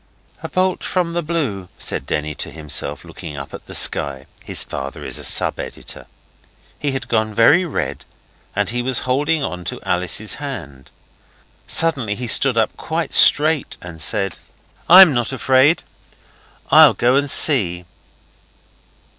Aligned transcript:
'A 0.41 0.49
bolt 0.49 0.83
from 0.83 1.13
the 1.13 1.21
blue,' 1.21 1.69
said 1.77 2.07
Denny 2.07 2.33
to 2.33 2.49
himself, 2.49 3.03
looking 3.05 3.37
up 3.37 3.53
at 3.53 3.67
the 3.67 3.75
sky. 3.75 4.25
His 4.43 4.63
father 4.63 5.05
is 5.05 5.19
a 5.19 5.23
sub 5.23 5.59
editor. 5.59 6.07
He 6.79 6.93
had 6.93 7.07
gone 7.07 7.35
very 7.35 7.65
red, 7.65 8.03
and 8.55 8.71
he 8.71 8.81
was 8.81 8.97
holding 9.05 9.43
on 9.43 9.63
to 9.65 9.79
Alice's 9.83 10.33
hand. 10.41 10.89
Suddenly 11.67 12.15
he 12.15 12.25
stood 12.25 12.57
up 12.57 12.75
quite 12.77 13.13
straight 13.13 13.77
and 13.79 14.01
said 14.01 14.39
'I'm 14.89 15.13
not 15.13 15.31
afraid. 15.31 15.83
I'll 16.71 16.95
go 16.95 17.15
and 17.15 17.29
see. 17.29 17.85